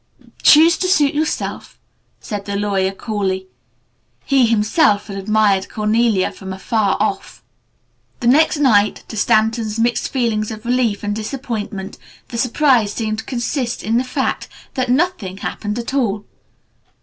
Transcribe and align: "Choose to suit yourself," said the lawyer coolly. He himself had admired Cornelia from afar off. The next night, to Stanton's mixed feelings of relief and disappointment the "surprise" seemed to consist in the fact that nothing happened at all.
"Choose 0.41 0.79
to 0.79 0.87
suit 0.87 1.13
yourself," 1.13 1.77
said 2.19 2.45
the 2.45 2.55
lawyer 2.55 2.91
coolly. 2.91 3.45
He 4.25 4.47
himself 4.47 5.05
had 5.05 5.15
admired 5.15 5.69
Cornelia 5.69 6.31
from 6.31 6.51
afar 6.53 6.97
off. 6.99 7.43
The 8.19 8.25
next 8.25 8.57
night, 8.57 9.03
to 9.09 9.15
Stanton's 9.15 9.77
mixed 9.77 10.09
feelings 10.09 10.49
of 10.49 10.65
relief 10.65 11.03
and 11.03 11.15
disappointment 11.15 11.99
the 12.29 12.39
"surprise" 12.39 12.93
seemed 12.93 13.19
to 13.19 13.25
consist 13.25 13.83
in 13.83 13.97
the 13.99 14.03
fact 14.03 14.47
that 14.73 14.89
nothing 14.89 15.37
happened 15.37 15.77
at 15.77 15.93
all. 15.93 16.25